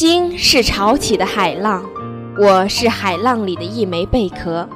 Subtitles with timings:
[0.00, 1.84] 心是潮起的海浪，
[2.38, 4.66] 我是海浪里的一枚贝壳。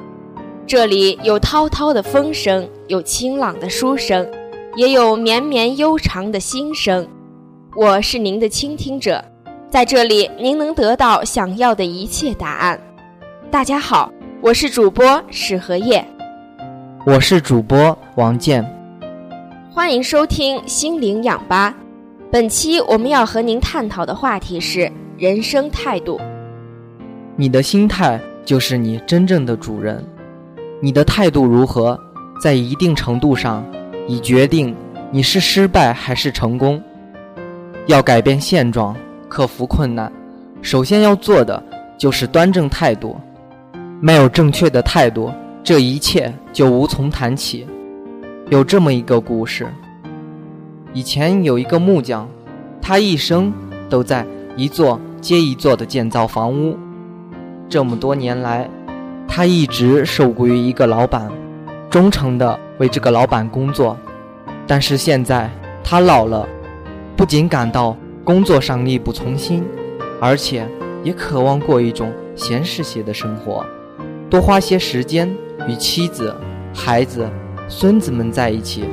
[0.67, 4.29] 这里有滔滔的风声，有清朗的书声，
[4.75, 7.07] 也有绵绵悠长的心声。
[7.75, 9.25] 我是您的倾听者，
[9.67, 12.79] 在这里您能得到想要的一切答案。
[13.49, 14.11] 大家好，
[14.41, 16.05] 我是主播史荷叶，
[17.03, 18.63] 我是主播王健，
[19.73, 21.73] 欢迎收听心灵氧吧。
[22.31, 26.19] 本期我们要和您探讨的话题是人生态度。
[27.37, 30.05] 你的心态就是你真正的主人，
[30.81, 31.97] 你的态度如何，
[32.41, 33.65] 在一定程度上
[34.09, 34.75] 已决定
[35.11, 36.83] 你是失败还是成功。
[37.85, 38.93] 要改变现状，
[39.29, 40.11] 克服困难，
[40.61, 41.63] 首先要做的
[41.97, 43.15] 就是端正态度。
[44.01, 45.31] 没有正确的态度，
[45.63, 47.65] 这一切就无从谈起。
[48.49, 49.65] 有这么一个故事。
[50.93, 52.27] 以前有一个木匠，
[52.81, 53.53] 他一生
[53.89, 54.25] 都在
[54.57, 56.77] 一座接一座的建造房屋。
[57.67, 58.69] 这么多年来，
[59.27, 61.31] 他一直受雇于一个老板，
[61.89, 63.97] 忠诚地为这个老板工作。
[64.67, 65.49] 但是现在
[65.83, 66.47] 他老了，
[67.17, 69.63] 不仅感到工作上力不从心，
[70.21, 70.69] 而且
[71.03, 73.65] 也渴望过一种闲适些的生活，
[74.29, 75.27] 多花些时间
[75.67, 76.35] 与妻子、
[76.71, 77.27] 孩子、
[77.67, 78.83] 孙子们在一起。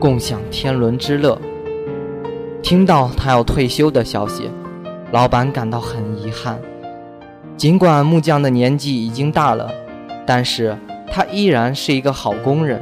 [0.00, 1.40] 共享天伦之乐。
[2.60, 4.50] 听到他要退休的消息，
[5.12, 6.58] 老板感到很遗憾。
[7.56, 9.70] 尽管木匠的年纪已经大了，
[10.26, 10.76] 但是
[11.10, 12.80] 他依然是一个好工人，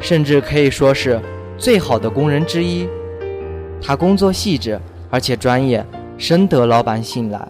[0.00, 1.20] 甚至可以说是
[1.58, 2.88] 最好的工人之一。
[3.82, 5.84] 他工作细致而且专业，
[6.16, 7.46] 深得老板信赖。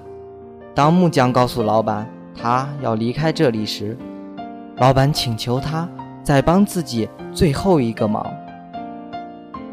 [0.75, 3.97] 当木匠告诉老板他要离开这里时，
[4.79, 5.89] 老板请求他
[6.25, 8.27] 再帮自己最后一个忙。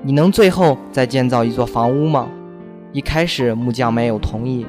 [0.03, 2.27] 你能最后再建造一座房屋吗？
[2.93, 4.65] 一开始木匠没有同意，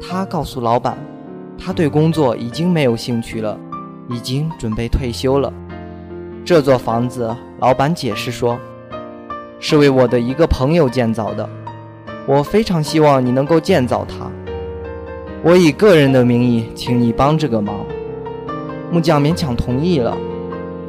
[0.00, 0.96] 他告诉老板，
[1.58, 3.58] 他对工作已经没有兴趣了，
[4.08, 5.52] 已经准备退休了。
[6.42, 8.58] 这座房子，老板解释说，
[9.58, 11.46] 是为我的一个朋友建造的，
[12.26, 14.30] 我非常希望你能够建造它。
[15.42, 17.76] 我以个人的名义请你帮这个忙。
[18.90, 20.16] 木匠勉强同意了，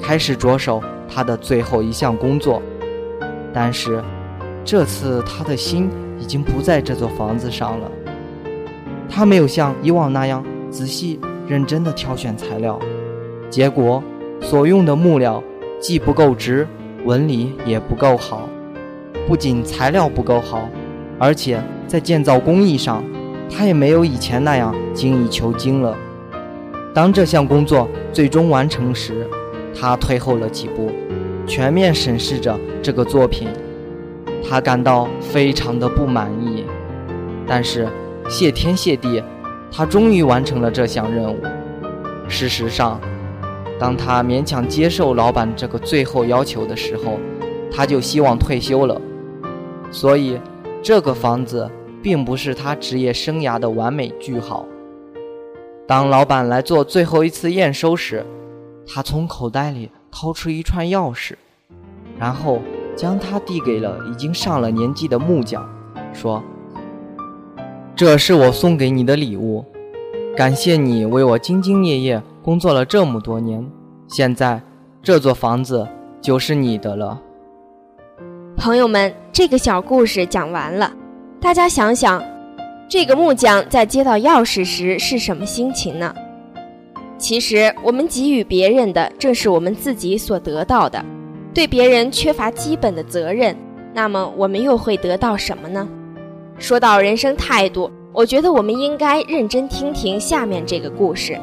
[0.01, 0.81] 开始着手
[1.13, 2.61] 他的最后一项工作。
[3.53, 4.01] 但是，
[4.63, 5.89] 这次他的心
[6.21, 7.91] 已经不在这座房子上了。
[9.09, 12.79] 他没有像以往那样仔细认真地挑选材料，
[13.49, 14.01] 结果
[14.39, 15.43] 所用的木料
[15.81, 16.65] 既不够直，
[17.03, 18.47] 纹理也不够好。
[19.27, 20.69] 不仅材料不够好，
[21.19, 23.03] 而且在建造工艺上，
[23.49, 25.97] 他也没有以前那样精益求精了。
[26.93, 29.27] 当这项工作最终完成时，
[29.73, 30.91] 他退后了几步。
[31.47, 33.49] 全面审视着这个作品，
[34.43, 36.65] 他感到非常的不满意。
[37.47, 37.87] 但是，
[38.29, 39.23] 谢天谢地，
[39.71, 41.39] 他终于完成了这项任务。
[42.27, 42.99] 事实上，
[43.79, 47.19] 当他勉强接受老板这个最后要求的时候，
[47.71, 48.99] 他就希望退休了。
[49.91, 50.39] 所以，
[50.81, 51.69] 这个房子
[52.01, 54.65] 并不是他职业生涯的完美句号。
[55.87, 58.25] 当老板来做最后一次验收时，
[58.87, 59.89] 他从口袋里。
[60.13, 61.35] 掏出一串钥匙，
[62.19, 62.61] 然后
[62.95, 65.67] 将它递给了已经上了年纪的木匠，
[66.13, 66.41] 说
[67.95, 69.65] ：“这是我送给你的礼物，
[70.35, 73.65] 感谢你为我兢兢业业工作了这么多年。
[74.07, 74.61] 现在
[75.01, 75.87] 这座房子
[76.21, 77.19] 就是你的了。”
[78.57, 80.91] 朋友们，这个小故事讲完了，
[81.39, 82.23] 大家想想，
[82.87, 86.13] 这个木匠在接到钥匙时是什么心情呢？
[87.17, 91.03] 其实，我们给予别人的正是我们自己所得到的。
[91.53, 93.55] 对别人缺乏基本的责任，
[93.93, 95.87] 那么我们又会得到什么呢？
[96.57, 101.37] 说到人生态度，我觉得我们应该认真听听下面这个故事。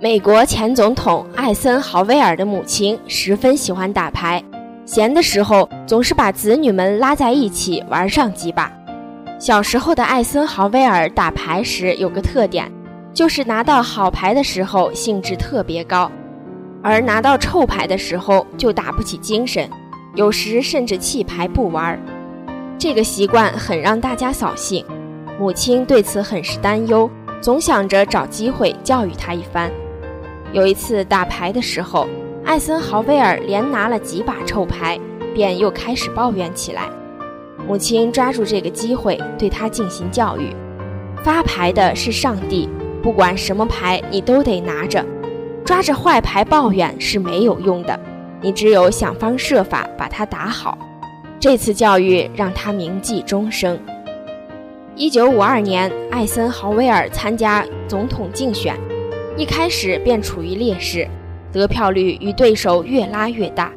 [0.00, 4.42] 美国前总统艾森豪威尔的母亲十分喜欢打牌，
[4.84, 8.72] 闲的时候总是把子女们拉在一起玩上几把。
[9.38, 12.70] 小时候的艾森豪威尔打牌时有个特点。
[13.14, 16.10] 就是拿到好牌的时候兴致特别高，
[16.82, 19.70] 而拿到臭牌的时候就打不起精神，
[20.14, 21.98] 有时甚至弃牌不玩。
[22.76, 24.84] 这个习惯很让大家扫兴，
[25.38, 27.08] 母亲对此很是担忧，
[27.40, 29.70] 总想着找机会教育他一番。
[30.52, 32.08] 有一次打牌的时候，
[32.44, 34.98] 艾森豪威尔连拿了几把臭牌，
[35.32, 36.88] 便又开始抱怨起来。
[37.68, 40.52] 母亲抓住这个机会对他进行教育：
[41.22, 42.68] 发牌的是上帝。
[43.00, 45.04] 不管什么牌，你都得拿着，
[45.72, 47.98] 抓着坏牌抱怨是没有用的，
[48.42, 50.76] 你只有想方设法把它打好。
[51.40, 53.80] 这次教育让他铭记终生。
[54.96, 58.78] 一九五二年，艾森豪威尔参加总统竞选，
[59.34, 61.08] 一开始便处于劣势，
[61.50, 63.72] 得票率与对手越拉越大。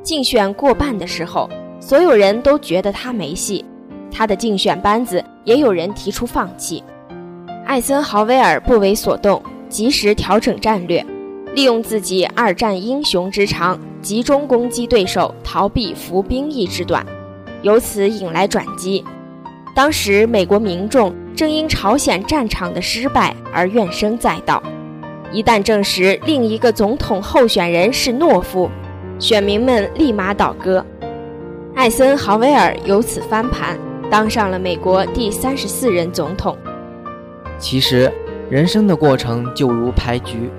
[0.00, 1.50] 竞选过半的时候，
[1.80, 3.64] 所有人都觉得他没戏，
[4.12, 6.84] 他的竞选班子也有人提出放弃。
[7.66, 11.04] 艾森豪威尔不为所动，及时调整战略，
[11.54, 17.04] 利用自己二战英雄之长，集中攻击对手，逃避服兵役之短，
[17.60, 19.04] 由此引来转机。
[19.74, 24.62] 当时，美国民众正因朝鲜战场的失败而怨声载道。
[25.30, 28.70] 一旦证实另一个总统候选人是懦夫，
[29.18, 30.84] 选民们立马倒戈。
[31.74, 33.78] 艾森豪威尔由此翻盘，
[34.10, 36.56] 当上了美国第三十四任总统。
[37.58, 38.12] 其实，
[38.50, 40.50] 人生的过程就如牌局，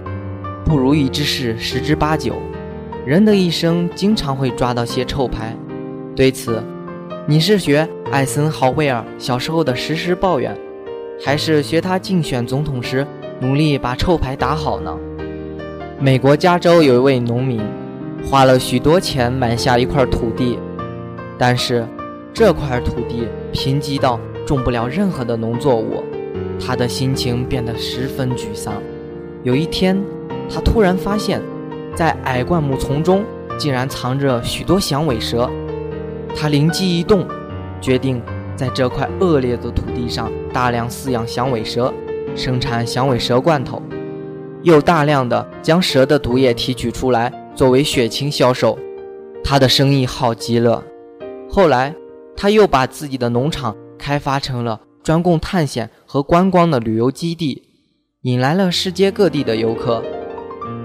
[0.65, 2.35] 不如意之事十之八九。
[3.05, 5.55] 人的一生经常会抓到些臭牌，
[6.15, 6.63] 对此。
[7.25, 10.53] 你是学艾森豪威尔小时候的时时抱怨，
[11.23, 13.07] 还是学他竞选总统时
[13.39, 14.93] 努力把臭牌打好呢？
[15.99, 17.61] 美国加州有一位农民，
[18.25, 20.59] 花了许多钱买下一块土地，
[21.37, 21.87] 但是
[22.33, 26.03] 这块土地贫瘠到种不了任何的农作物，
[26.59, 28.73] 他的心情变得十分沮丧。
[29.43, 29.97] 有一天，
[30.49, 31.41] 他突然发现，
[31.95, 33.23] 在矮灌木丛中
[33.57, 35.49] 竟然藏着许多响尾蛇。
[36.35, 37.27] 他灵机一动，
[37.79, 38.21] 决定
[38.55, 41.93] 在这块恶劣的土地上大量饲养响尾蛇，
[42.35, 43.81] 生产响尾蛇罐头，
[44.63, 48.77] 又大量的将蛇的毒液提取出来作为血清销售。
[49.43, 50.83] 他的生意好极了。
[51.49, 51.93] 后来，
[52.35, 57.61] 他又把自己的农场开发成了专供探险和观光的旅游基地，
[58.21, 60.03] 引来了世界各地的游客。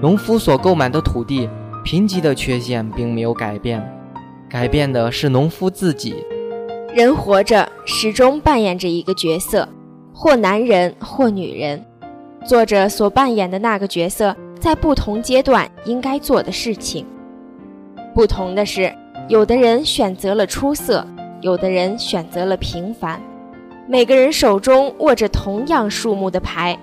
[0.01, 1.49] 农夫所购买的土地
[1.85, 3.83] 贫瘠的缺陷并没有改变。
[4.49, 6.25] 改变的是农夫自己。
[6.95, 9.69] 人活着始终扮演着一个角色，
[10.15, 11.85] 或男人，或女人。
[12.47, 17.05] 作者所扮演的那个角色，在不同阶段应该做的事情
[18.15, 18.95] 不同的是，
[19.29, 21.07] 有的人选择了出色，
[21.41, 23.21] 有的人选择了平凡。
[23.87, 26.79] 每个人手中握着同样数目的牌，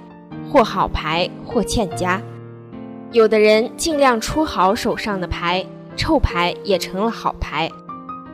[0.51, 2.21] 或好牌，或欠佳。
[3.15, 5.65] 有的人尽量出好手上的牌。
[5.95, 7.71] 臭牌也成了好牌，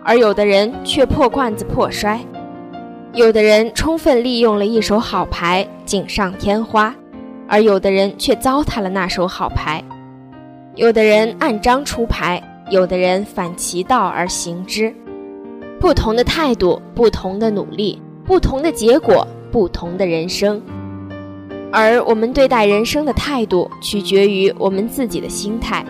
[0.03, 2.17] 而有的人却破罐子破摔；
[3.13, 6.95] 有的人充分利用了一手好牌，锦上添花，
[7.47, 9.83] 而有的人却糟蹋了那手好牌；
[10.73, 12.41] 有的人按章出牌，
[12.71, 14.91] 有的人反其道而行之。
[15.79, 20.59] 不同的态度，不同的努力，不同的结果，不同的人生。
[21.71, 25.85] 而我们对待人生的态度，取决于我们自己的心态。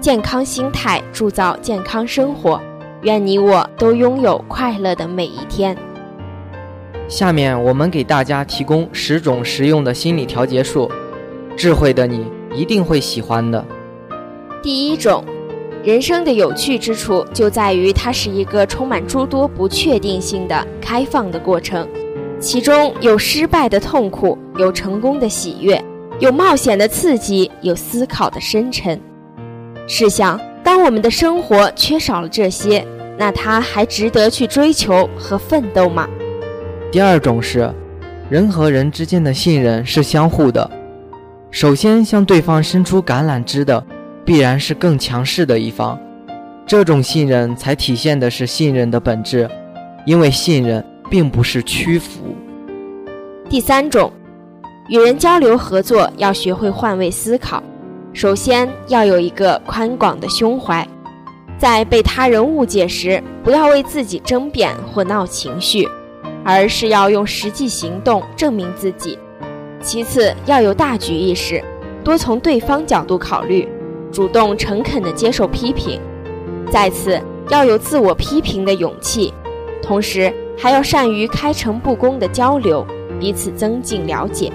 [0.00, 2.60] 健康心态铸造健康生活，
[3.02, 5.76] 愿你我都拥有快乐的每一天。
[7.06, 10.90] 下面我们给大家提供十种实用的心理调节术，
[11.56, 13.64] 智慧的你一定会喜欢的。
[14.60, 15.24] 第一种，
[15.84, 21.86] 人生的有趣之处就在于它是一个充满诸多不确定性的开放的过程，
[22.42, 25.80] 其中有失败的痛苦，有成功的喜悦，
[26.18, 29.00] 有冒险的刺激，有思考的深沉。
[29.86, 32.84] 试想，当我们的生活缺少了这些，
[33.16, 36.08] 那它还值得去追求和奋斗吗？
[36.90, 37.72] 第二种是，
[38.28, 40.68] 人和人之间的信任是相互的。
[41.52, 43.86] 首先向对方伸出橄榄枝的，
[44.24, 45.96] 必然是更强势的一方。
[46.66, 49.48] 这种信任才体现的是信任的本质，
[50.04, 52.31] 因为信任并不是屈服。
[53.52, 54.10] 第三种，
[54.88, 57.62] 与人交流合作要学会换位思考。
[58.14, 60.88] 首先要有一个宽广的胸怀，
[61.58, 65.86] 在被他人误解时，不要为自己争辩或闹情绪，
[66.42, 69.18] 而是要用实际行动证明自己。
[69.82, 71.62] 其次要有大局意识，
[72.02, 73.68] 多从对方角度考虑，
[74.10, 76.00] 主动诚恳地接受批评。
[76.70, 79.30] 再次要有自我批评的勇气，
[79.82, 82.86] 同时还要善于开诚布公的交流，
[83.22, 84.50] 彼此增进了解。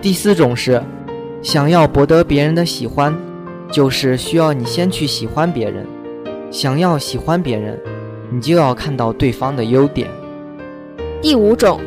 [0.00, 0.82] 第四种是。
[1.42, 3.12] 想要博得别人的喜欢，
[3.68, 5.84] 就是需要你先去喜欢别人。
[6.52, 7.76] 想要喜欢别人，
[8.30, 10.08] 你就要看到对方的优点。
[11.20, 11.80] 第五种，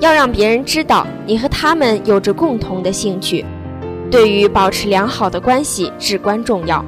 [0.00, 3.42] 要让别人知道你和他们有着共同的兴趣，
[4.10, 6.84] 对于保持良好的关系至关重要。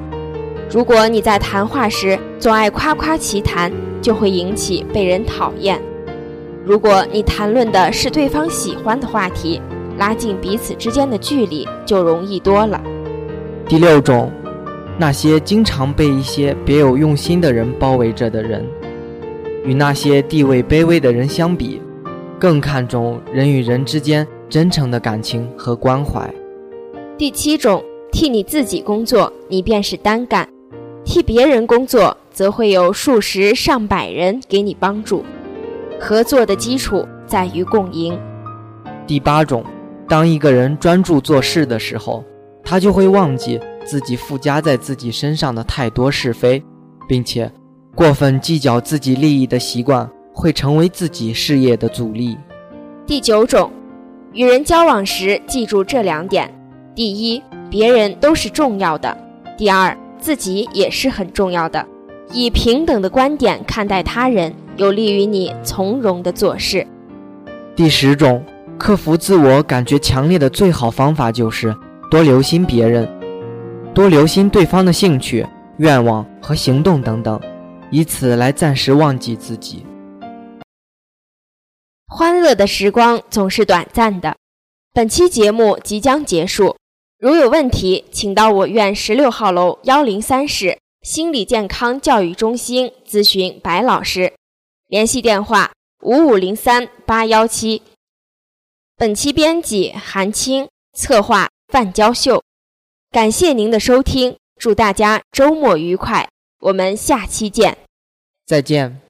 [0.71, 5.81] 如果你在谈话时总爱夸夸其谈，就会引起被人讨厌。
[6.65, 9.61] 如果你谈论的是对方喜欢的话题，
[9.99, 12.81] 拉近彼此之间的距离就容易多了。
[13.67, 14.31] 第六种，
[14.99, 18.67] 那些经常被一些别有用心的人包围着的人，
[19.65, 21.81] 与那些地位卑微的人相比，
[22.39, 26.33] 更看重人与人之间真诚的感情和关怀。
[27.17, 30.45] 第七种，替你自己工作，你便是单干；
[31.05, 35.25] 替别人工作，则会有数十上百人给你帮助。
[36.01, 38.19] 合作的基础在于共赢。
[39.07, 39.63] 第八种，
[40.09, 42.25] 当一个人专注做事的时候，
[42.65, 46.65] 他就会忘记自己附加在自己身上的太多是非，
[47.07, 47.53] 并且
[47.95, 52.39] 过分计较自己利益的习惯会成为自己事业的阻力。
[53.07, 53.71] 第九种，
[54.33, 56.51] 与人交往时记住这两点：
[56.95, 59.15] 第一，别人都是重要的；
[59.59, 61.87] 第二，自己也是很重要的。
[62.33, 64.55] 以平等的观点看待他人。
[64.77, 66.87] 有利于你从容的做事。
[67.77, 68.45] 第十种，
[68.79, 71.75] 克服自我感觉强烈的最好方法就是
[72.11, 73.09] 多留心别人，
[73.95, 75.47] 多留心对方的兴趣、
[75.79, 77.41] 愿望和行动等等，
[77.91, 79.85] 以此来暂时忘记自己。
[82.07, 84.37] 欢乐的时光总是短暂的，
[84.93, 86.77] 本期节目即将结束。
[87.19, 94.33] 如有问题，请到我院十六号楼幺零三室心理健康教育中心咨询白老师。
[94.91, 95.71] 联系电话：
[96.03, 97.81] 五五零三八幺七。
[98.97, 102.43] 本期编辑韩青，策划范娇秀。
[103.13, 106.29] 感谢您的收听，祝大家周末愉快，
[106.59, 107.79] 我们下期见。
[108.45, 109.01] 再见。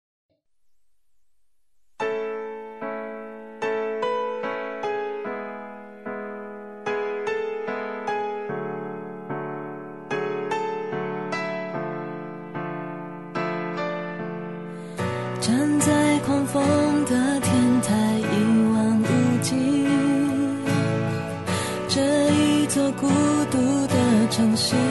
[24.40, 24.89] 相信。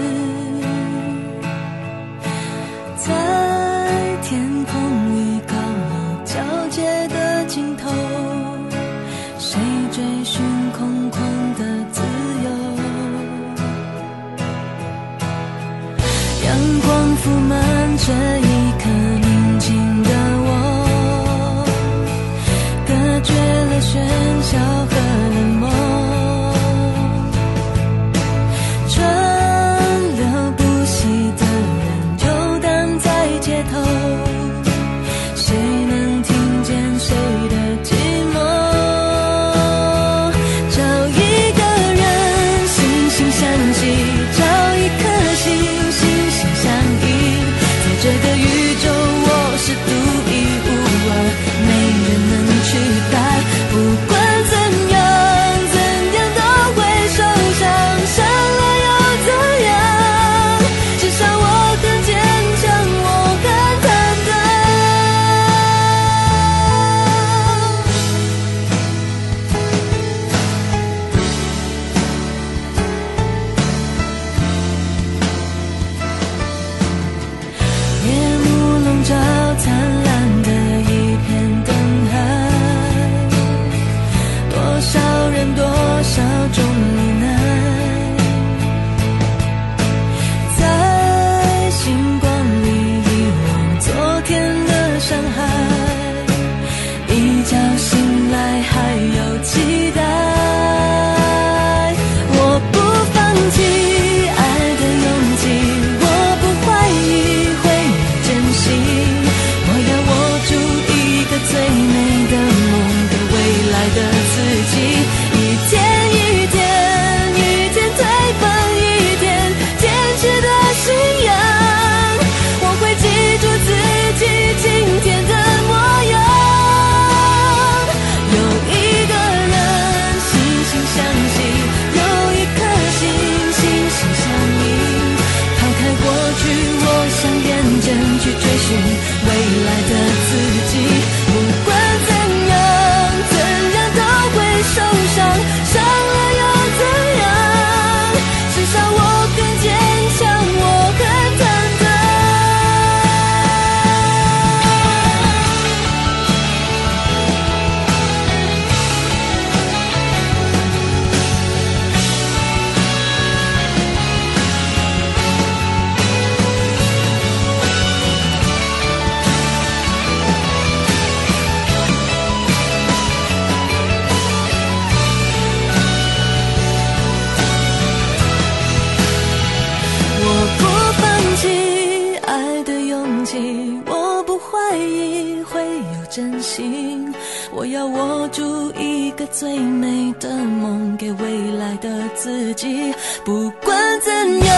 [192.40, 192.96] 自己。
[193.26, 194.56] 不管怎样，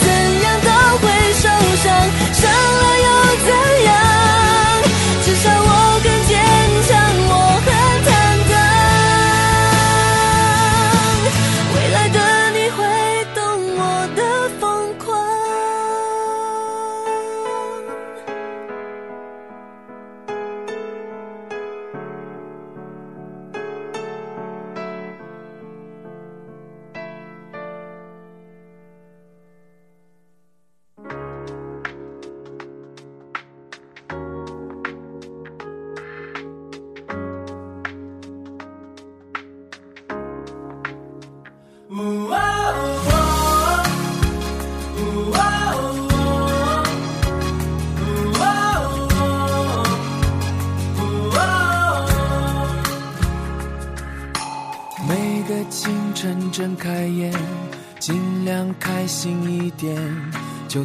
[0.00, 0.08] 怎
[0.42, 1.48] 样都会受
[1.82, 1.86] 伤，
[2.32, 2.87] 伤了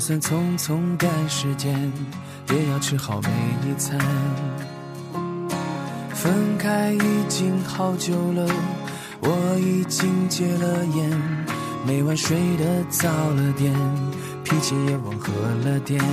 [0.05, 1.89] 算匆匆赶时间，
[2.50, 3.29] 也要吃好每
[3.65, 3.98] 一餐。
[6.13, 8.45] 分开已经好久了，
[9.22, 11.10] 我已经戒了烟，
[11.88, 13.74] 每晚睡得早了点，
[14.43, 15.31] 脾气也温和
[15.63, 16.03] 了点。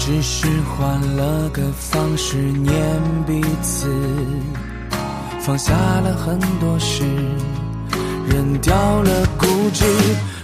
[0.00, 3.88] 只是换了个方式念彼此，
[5.38, 7.04] 放下了很多事，
[8.28, 9.84] 扔掉了固执。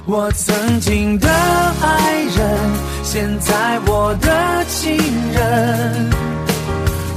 [0.04, 2.58] 我曾经的爱人，
[3.04, 4.96] 现在我的情
[5.32, 6.10] 人。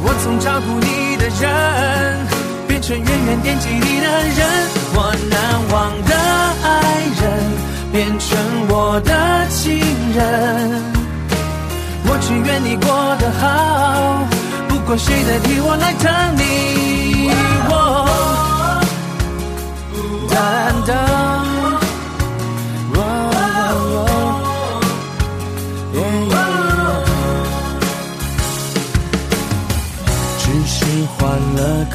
[0.03, 2.27] 我从照顾你的人，
[2.67, 4.47] 变成远远惦记你的人。
[4.93, 5.35] 我难
[5.71, 6.15] 忘的
[6.63, 6.69] 爱
[7.21, 7.23] 人，
[7.91, 8.37] 变成
[8.69, 9.11] 我的
[9.49, 9.79] 情
[10.13, 10.21] 人。
[12.07, 12.87] 我只愿你过
[13.19, 13.43] 得好，
[14.69, 16.14] 不管谁代替我来疼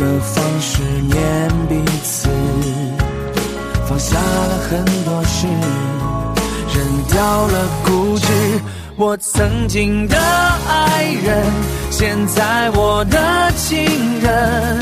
[0.00, 1.20] 个方式念
[1.68, 2.26] 彼此，
[3.86, 5.46] 放下了很多事，
[6.74, 8.26] 扔掉了固执。
[8.96, 11.44] 我曾经的爱人，
[11.90, 13.84] 现在我的情
[14.22, 14.78] 人。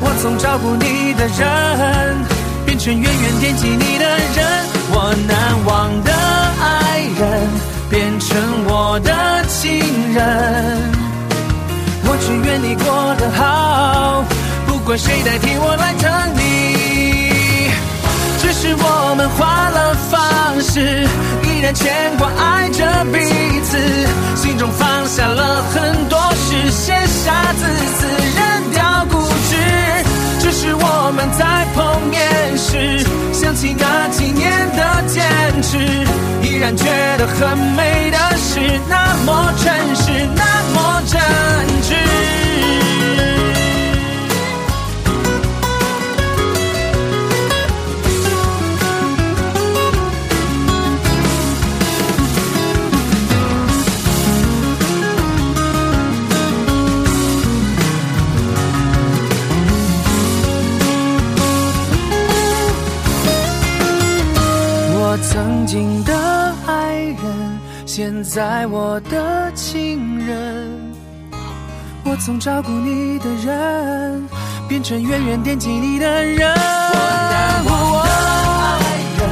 [0.00, 2.16] 我从照顾你的人，
[2.66, 4.04] 变成远远惦记你的
[4.34, 4.44] 人。
[4.90, 6.12] 我难忘的
[6.60, 7.48] 爱人，
[7.88, 9.78] 变成我的情
[10.12, 10.20] 人。
[12.06, 13.73] 我只愿你过得好，
[14.84, 17.70] 管谁代替我来疼你。
[18.38, 21.08] 只是我们换了方式，
[21.42, 23.18] 依然牵挂爱着彼
[23.62, 23.78] 此，
[24.36, 27.64] 心中放下了很多事，写下自
[27.96, 29.18] 私，扔掉固
[29.48, 29.56] 执。
[30.40, 35.24] 只是我们在碰面时，想起那几年的坚
[35.62, 35.78] 持，
[36.46, 36.84] 依然觉
[37.16, 40.44] 得很美的事，那么真实，那
[40.74, 41.18] 么真
[41.82, 42.43] 挚。
[68.34, 70.68] 在我的情人。
[72.04, 74.28] 我从照顾你的人，
[74.68, 76.52] 变成远远惦记你的人。
[77.64, 77.70] 我
[78.02, 78.10] 的
[78.58, 79.22] 爱人，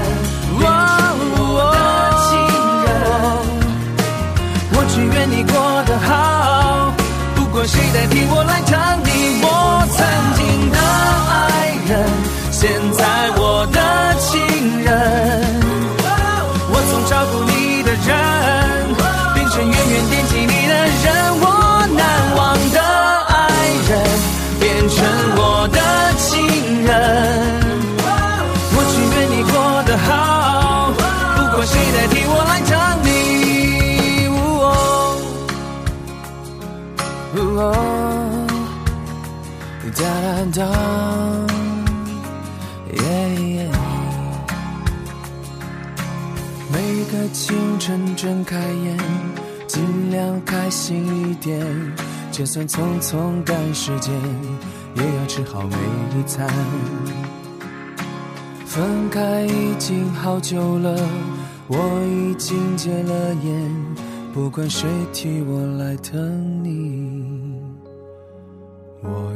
[0.56, 1.02] 变成
[1.34, 1.82] 我的
[2.22, 2.30] 情
[2.84, 2.86] 人。
[4.70, 6.92] 我只愿你过得好，
[7.34, 9.42] 不管谁代替我来疼你。
[9.42, 9.98] 我曾
[10.38, 10.78] 经的
[11.28, 11.90] 爱人，
[12.52, 13.02] 现在
[13.36, 14.30] 我的情
[14.84, 15.62] 人。
[37.62, 38.46] 哦
[39.96, 40.03] 哒
[40.53, 40.62] 哒哒
[42.94, 43.05] 耶
[43.55, 43.70] 耶。
[46.72, 48.98] 每个清晨睁开眼，
[49.66, 51.64] 尽量开心一点。
[52.31, 54.12] 就算匆匆赶时间，
[54.94, 55.77] 也要吃好每
[56.18, 56.48] 一餐。
[58.64, 60.96] 分开已经好久了，
[61.68, 63.70] 我已经戒了烟，
[64.33, 67.01] 不管谁替我来疼你，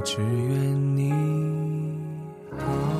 [0.06, 1.10] 只愿你
[2.56, 2.95] 好。